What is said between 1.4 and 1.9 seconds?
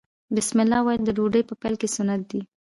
په پیل کې